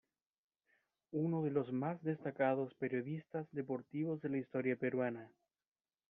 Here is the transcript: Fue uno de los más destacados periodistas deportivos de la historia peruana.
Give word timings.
Fue 1.11 1.19
uno 1.19 1.43
de 1.43 1.51
los 1.51 1.71
más 1.71 2.01
destacados 2.01 2.73
periodistas 2.73 3.45
deportivos 3.51 4.19
de 4.19 4.29
la 4.29 4.37
historia 4.39 4.75
peruana. 4.75 5.29